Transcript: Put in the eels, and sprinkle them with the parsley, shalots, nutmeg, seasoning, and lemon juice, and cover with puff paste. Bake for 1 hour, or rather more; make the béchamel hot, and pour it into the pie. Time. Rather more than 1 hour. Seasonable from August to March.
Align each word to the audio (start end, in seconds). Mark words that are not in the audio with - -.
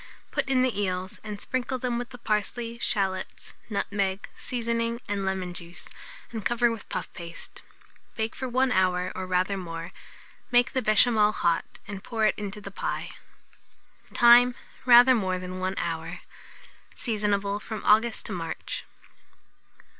Put 0.31 0.47
in 0.49 0.63
the 0.63 0.81
eels, 0.81 1.19
and 1.23 1.39
sprinkle 1.39 1.77
them 1.77 1.99
with 1.99 2.09
the 2.09 2.17
parsley, 2.17 2.79
shalots, 2.79 3.53
nutmeg, 3.69 4.29
seasoning, 4.35 4.99
and 5.07 5.25
lemon 5.27 5.53
juice, 5.53 5.87
and 6.31 6.43
cover 6.43 6.71
with 6.71 6.89
puff 6.89 7.13
paste. 7.13 7.61
Bake 8.15 8.35
for 8.35 8.49
1 8.49 8.71
hour, 8.71 9.11
or 9.13 9.27
rather 9.27 9.57
more; 9.57 9.91
make 10.49 10.73
the 10.73 10.81
béchamel 10.81 11.35
hot, 11.35 11.65
and 11.87 12.03
pour 12.03 12.25
it 12.25 12.33
into 12.35 12.59
the 12.59 12.71
pie. 12.71 13.11
Time. 14.11 14.55
Rather 14.87 15.13
more 15.13 15.37
than 15.37 15.59
1 15.59 15.75
hour. 15.77 16.21
Seasonable 16.95 17.59
from 17.59 17.85
August 17.85 18.25
to 18.25 18.31
March. 18.31 18.85